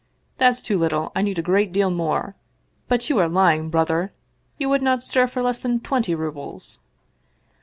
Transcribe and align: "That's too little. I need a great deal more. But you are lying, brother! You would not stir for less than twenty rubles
"That's 0.39 0.63
too 0.63 0.79
little. 0.79 1.11
I 1.15 1.21
need 1.21 1.37
a 1.37 1.43
great 1.43 1.71
deal 1.71 1.91
more. 1.91 2.35
But 2.87 3.07
you 3.07 3.19
are 3.19 3.29
lying, 3.29 3.69
brother! 3.69 4.11
You 4.57 4.67
would 4.69 4.81
not 4.81 5.03
stir 5.03 5.27
for 5.27 5.43
less 5.43 5.59
than 5.59 5.79
twenty 5.79 6.15
rubles 6.15 6.79